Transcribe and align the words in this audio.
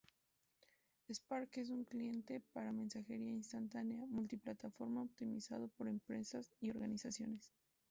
Spark 1.13 1.59
es 1.59 1.69
un 1.69 1.83
cliente 1.83 2.41
para 2.53 2.71
Mensajería 2.71 3.29
Instantánea, 3.29 4.07
multi 4.07 4.35
plataforma 4.35 5.03
optimizado 5.03 5.67
para 5.77 5.91
empresas 5.91 6.49
y 6.59 6.71
organizaciones. 6.71 7.51